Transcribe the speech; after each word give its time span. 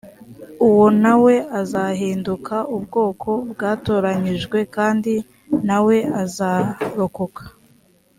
uwo 0.67 0.87
na 1.03 1.13
we 1.23 1.33
azahinduka 1.59 2.55
ubwoko 2.75 3.29
bwatoranyijwe 3.51 4.59
kandi 4.75 5.13
na 5.67 5.77
we 5.85 5.97
azarokoka 6.23 7.43